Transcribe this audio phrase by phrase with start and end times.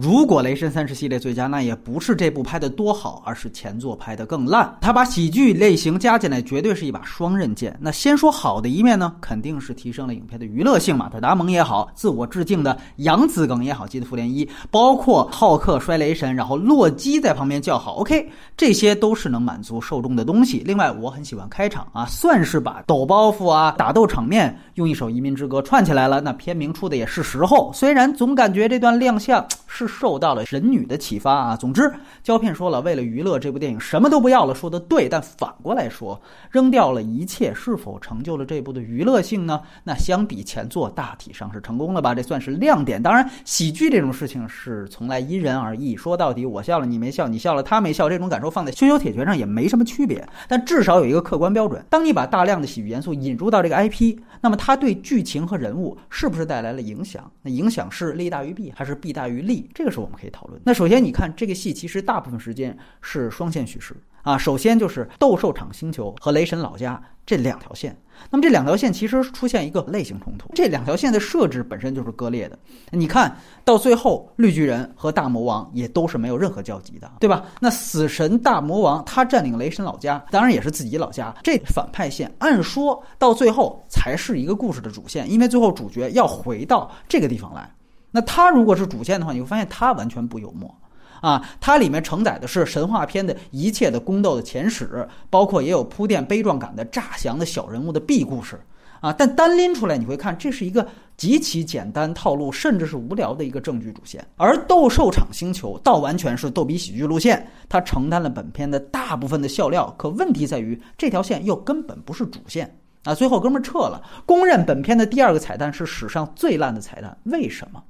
[0.00, 4.72] 如果《雷神三》是系列最佳，那也不是这部拍的多好，而是前作拍的更烂。
[4.80, 7.76] 他把喜剧类型加进来，绝对是一把双刃剑。
[7.80, 10.96] 那先说好的一面呢，肯定是提升了影片的娱乐性。
[10.96, 20.62] 马特·达蒙也好，自我致敬的杨紫梗也好，记得·复联一，包括浩克摔雷神，然后洛基在旁边叫好，OK，这些都是能满足受众的东西。
[20.64, 26.20] 另外，我很喜欢开场啊，算是把抖包袱啊、打斗场面用一首《移民之歌》串起来了。
[26.20, 29.98] 那片名出的也是时候，虽然总感觉这段亮相是。
[29.98, 31.56] 受到了人女的启发啊！
[31.56, 31.92] 总之，
[32.22, 35.08] 胶片说了，为了娱乐，这部电影什么都不要了，说的对。
[35.08, 36.20] 但反过来说，
[36.52, 39.60] 扔掉了一切，是否成就了这部的娱乐性呢？
[39.82, 42.14] 那相比前作，大体上是成功了吧？
[42.14, 43.02] 这算是亮点。
[43.02, 45.96] 当然，喜剧这种事情是从来因人而异。
[45.96, 50.24] 说到底，我笑了你没笑，你笑了他没笑，这种感受放在羞羞铁拳上也没什么区别。
[50.46, 57.28] 但至少有一个客观标准：当你把大量的喜剧元素引入到这个 IP，那么它对剧情和人物是不是带来了影响？
[57.42, 59.57] 那影响是利大于弊，还是弊大于利？
[59.74, 60.60] 这个是我们可以讨论。
[60.64, 64.36] 那首先，你看这个戏，其实大部分时间是双线叙事啊。
[64.36, 67.96] 首先就是斗兽场星球和雷神老家这两条线。
[68.30, 72.58] 那么这两条线其实出现一个类型冲突，这两条线的设置本身就是割裂的。
[72.90, 77.44] 你看到最后，绿巨人和大魔王也都是没有任何交集的，对吧？
[77.60, 81.32] 那死神大魔王他占领雷神老家，当然也是自己老家。
[81.44, 87.70] 这反派线按说到最后才是一个故事的主线，因为最后主角要回到这个地方来。
[88.10, 90.74] 那它如果是主线的话，你会发现它完全不幽默，
[91.20, 98.58] 啊，它里面承载的是神话片的一切的宫斗的前史，包括也有铺垫悲壮感的诈降的小人物的 B 故事，
[99.00, 104.26] 啊，但单拎出来你会看，这是一个极其简单套路，甚至是无聊的一个正剧主线。
[104.36, 109.94] 而斗兽场星球倒完全是逗比喜剧路线，它承担了本片的大部分的笑料。
[109.98, 117.82] 可问题在于，这条线又根本不是主线，啊，最后哥们撤了，公认本片的第二个彩蛋是史上最烂的彩蛋，为什么？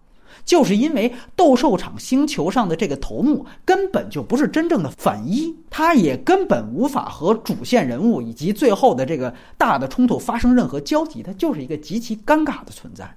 [0.45, 13.09] 就是因为斗兽场星球上的这个头目根本就不是真正的反一，他也根本无法和主线人物以及最后的这个大的冲突发生任何交集，他就是一个极其尴尬的存在。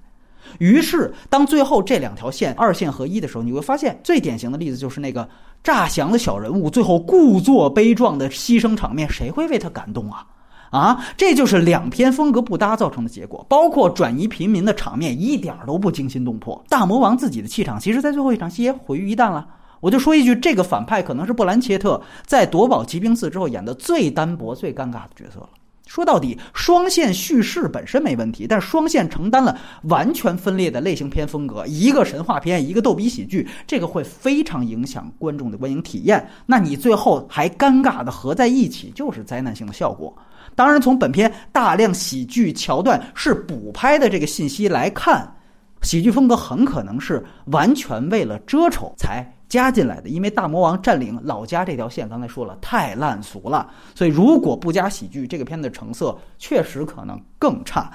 [0.58, 5.26] 于是，当最后这两条线二线合一的时候，你会发现最典型的例子就是那个
[5.62, 10.26] 诈降的小人物最后故作悲壮的牺牲场面，谁会为他感动啊？
[10.72, 16.64] 啊，这就是两篇风格不搭造成的结果，包括转移平民的场面一点都不惊心动魄。
[16.66, 19.46] 大魔王自己的气场，其实在最后一场戏也毁于一旦了。
[19.80, 25.50] 我就说一句，这个反派可能是布兰切特在夺宝奇兵四之后演的最单薄、最尴尬的角色了。
[25.86, 36.26] 说到底，双线叙事本身没问题，但双线承担了完全分裂的类型片风格，一个神话片，一个逗比喜剧，这个会非常影响观众的观影体验。
[36.46, 40.16] 那你最后还尴尬的合在一起，就是灾难性的效果。
[40.54, 45.30] 当然，从本片大量喜剧桥段是补拍的这个信息来看，
[45.80, 50.08] 喜剧风格很可能是完全为了遮丑才加进来的。
[50.08, 57.90] 因为大魔王占领老家这条线，刚才说了太烂俗了，所以如果不加喜剧，这个片的成色确实可能更差。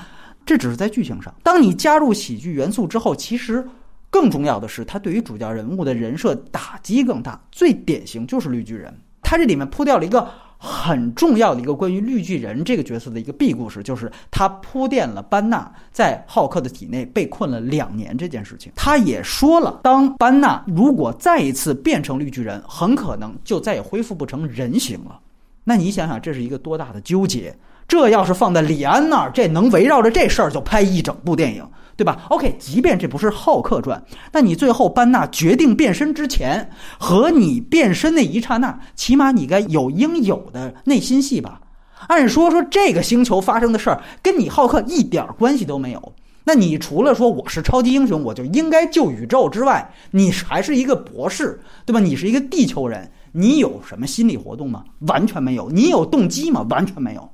[0.46, 3.64] 这只是在剧情上，当你加入喜剧元素之后，其实
[4.10, 7.40] 更重要的是，它对于主角人物的人设打击更大。
[7.52, 10.28] 最典型就是绿巨人，他这里面铺掉了一个。
[10.58, 18.72] 很重要的一个关于绿巨人这个角色的一个 B 故事，就是他铺垫了班纳在浩克的体内被困了两年这件事情。
[18.76, 25.20] 他也说了，当班纳如果再一次变成绿巨人，很可能就再也恢复不成人形了。
[25.64, 27.56] 那你想想，这是一个多大的纠结？
[27.88, 31.66] 这要是放在李安那儿，这能围绕着这事儿就拍一整部电影。
[31.98, 36.70] 对吧？OK，即便这不是浩克传，但你最后班纳决定变身之前
[37.00, 41.60] 和你变身那一刹那，起码你该有应有的内心戏吧？
[42.08, 46.14] 按说说这个星球发生的事儿跟你浩克一点关系都没有，
[46.44, 52.00] 那你除了说我是超级英雄，我就应该救宇宙之外，你还是一个博士，对吧？
[52.00, 54.84] 你是一个地球人，你有什么心理活动吗？
[55.08, 55.70] 完全没有。
[55.72, 56.64] 你有动机吗？
[56.70, 57.28] 完全没有。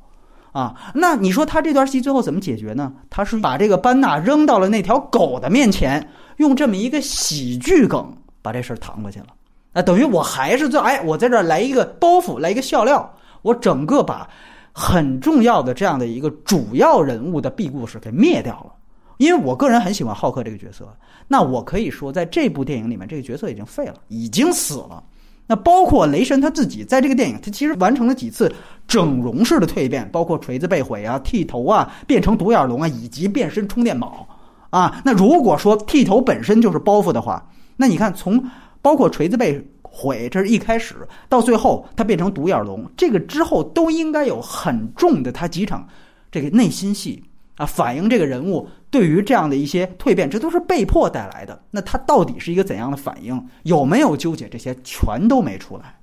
[0.53, 2.93] 啊，那你说他这段戏最后怎么解决呢？
[3.09, 9.27] 他是把这个班纳扔到了那条狗的面前，用这么一个喜剧梗把这事儿搪过去了。
[9.73, 13.11] 啊，等于我还是最哎，我在这儿来一个包袱，来一个笑料，
[13.41, 14.29] 我整个把
[14.71, 18.71] 很重要的这样的一个主要人物的 B 故事给灭掉了。
[19.17, 20.87] 因为我个人很喜欢浩克这个角色，
[21.27, 25.03] 那我可以说，在这部电影里面，这个角色已经废了，已经死了。
[25.47, 28.53] 那包括雷神他自己在这个电影，他其实完成了几次
[28.87, 34.27] 整容式的蜕变，包括锤子被毁啊、剃头啊、变成独眼龙啊，以及变身充电宝
[34.69, 35.01] 啊。
[35.03, 37.45] 那如果说剃头本身就是包袱的话，
[37.75, 38.43] 那你看从
[38.81, 40.95] 包括锤子被毁，这是一开始
[41.27, 45.87] 到最后他变成独眼龙，这个之后都应该有很重的他几场
[46.31, 47.23] 这个内心戏
[47.55, 51.61] 啊，反映这个人物对于这样的一些蜕变，这都是被迫带来的。
[51.71, 53.47] 那他到底是一个怎样的反应？
[53.63, 54.47] 有没有纠结？
[54.49, 55.99] 这些全都没出来。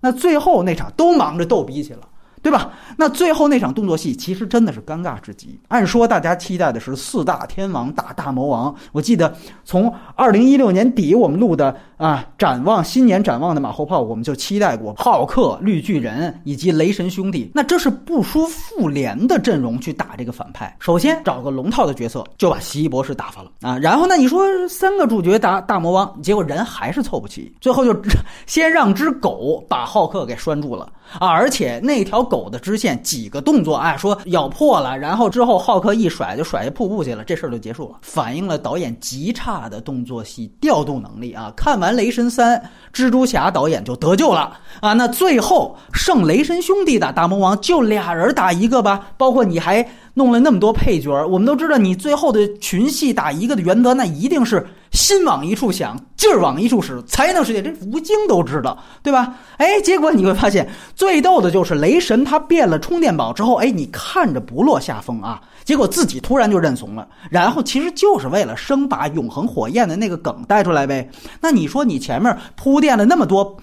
[0.00, 2.08] 那最后那场都忙着逗逼去了。
[2.42, 2.72] 对吧？
[2.96, 5.60] 那最后那场动作戏其实真的是尴尬至极。
[5.68, 8.74] 按说大家期待的是四大天王打大魔王。
[8.90, 9.32] 我记得
[9.64, 17.52] 从二零一六年底我们录的啊，展望新年展望的马后炮，我们就期待过浩克、绿巨人以及雷神兄弟。
[17.54, 20.74] 那这是不输复联的阵容去打这个反派。
[20.80, 23.78] 首先找个龙套的角色，就把奇异博士打发了啊。
[23.78, 27.54] 然后呢，你说三个主角打大魔王，结果人还是凑不齐。
[27.60, 27.94] 最后就
[28.46, 30.90] 先让只狗把浩克给拴住了
[31.20, 32.22] 啊，而且那条。
[32.32, 41.52] 狗的支线几个动作，哎，说咬破了，然后之后浩克一甩就甩下瀑布去了，这事儿就结束了，反映了导演极差的动作戏调度能力啊！
[41.54, 42.58] 看完《雷神三》，
[42.92, 44.92] 蜘蛛侠导演就得救了啊！
[44.92, 49.86] 那最后剩雷神兄弟打大魔王，就俩人打一个吧，包括你还。
[50.14, 54.66] 弄了那么多配角，我们都知道，你最后的群戏打一个的原则，那一定是
[55.02, 57.62] 心往一处想，劲儿往一处使，才能实现。
[57.62, 59.34] 这吴京都知道，对吧？
[59.56, 71.10] 哎，结果你会发现，最逗的就是雷神他变了充电宝之后，哎，你看着不落下风啊，结果自己突然就认怂了，然后其实就是为了生把永恒火焰的那个梗带出来呗。
[71.40, 73.56] 那你说你前面铺垫了那么多。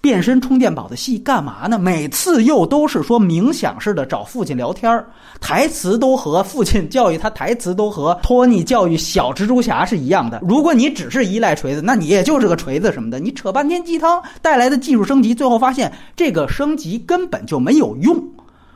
[0.00, 1.78] 变身充电宝的戏干嘛呢？
[1.78, 5.04] 每次又都是说冥想似的找父亲聊天
[5.40, 10.40] 台词都和父亲教育他，台词都和托尼教育小蜘蛛侠是一样的。
[10.42, 13.18] 如果你只是依赖锤子，那你也就是个锤子什么的。
[13.18, 18.16] 你扯半天鸡汤带来的技术升级，最后发现这个升级根本就没有用。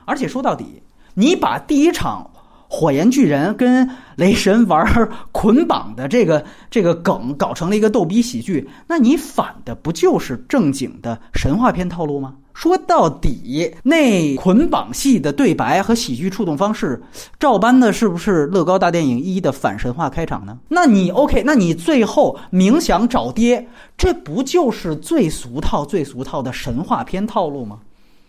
[0.05, 0.83] 而且说到底，
[1.15, 2.29] 你把第一场。
[2.75, 3.87] 火焰巨人跟
[4.17, 12.37] 雷神玩捆绑的这个 这个梗搞成了一个逗逼喜剧，那你反的不就是正经的神话片套路吗？
[12.55, 17.03] 说到底，那捆绑戏的对白和喜剧触动方式，
[17.39, 20.59] 照搬的是不是乐高大电影一的反神话开场呢？
[20.69, 21.43] 那你 OK？
[21.45, 27.79] 那你最后冥想找爹，这不就是最俗套、最俗套的神话片套路吗？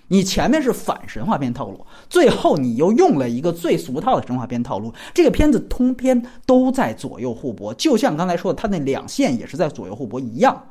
[0.07, 4.93] 你前面是反神话片套路，最后你又用了一个最俗套的神话片套路。
[5.13, 10.61] 这个片子通篇都在左右互搏，就像刚才说的，它那两线也是在左右互搏一样。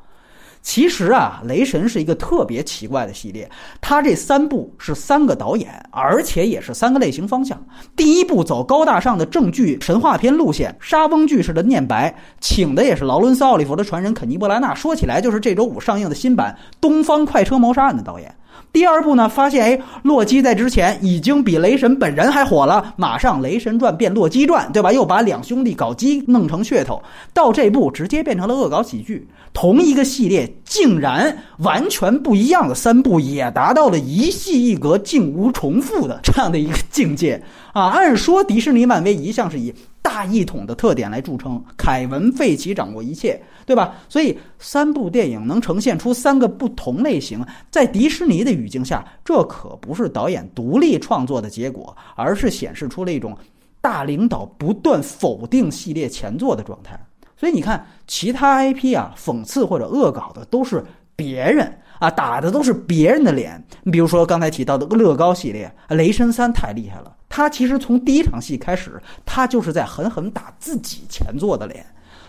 [0.61, 3.51] 其实啊，雷神是一个特别奇怪的系列，
[3.81, 7.61] 它这三部是三个导演，而且也是三个类型方向。
[7.97, 18.33] 第一部走高大上的正剧神话片路线，沙翁剧式的念白，请的也是劳伦斯·奥利弗的传人肯尼·布拉纳，说起来就是这周五上映的新版《东方快车谋杀案》的导演。
[18.71, 24.91] 第二部呢，发现哎，洛基在之前已经比雷神本人还火了，马上《雷神传》变《洛基传》，对吧？
[24.91, 27.01] 又把两兄弟搞基弄成噱头，
[27.33, 29.27] 到这部直接变成了恶搞喜剧。
[29.53, 37.89] 同一个系列竟然完全不一样的三部，也达到了一戏一格、竟无重复的这样的一个境界啊！
[37.89, 39.71] 按说迪士尼、漫威一向是以
[40.13, 43.41] 大一统的特点来著称，凯文·费奇掌握一切。
[43.65, 43.95] 对吧？
[44.09, 53.33] 所以三部电影能呈现出三个不同类型，在迪士尼的语境下，这可不是导演独立创作的结果，而是显示出了一种
[53.79, 56.99] 大领导不断否定系列前作的状态。
[57.37, 60.83] 所以你看，其他 IP 啊，讽刺或者恶搞的都是
[61.15, 63.65] 别人啊，打的都是别人的脸。
[63.83, 71.83] 你比如说刚才提到的乐高系列，《雷神三》太厉害了，他其实从第一场戏开始，他就是在狠狠打自己前作的脸。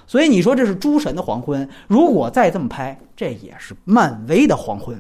[0.07, 4.99] 所以你说这是诸神的黄昏，如果再这么拍，这也是漫威的黄昏。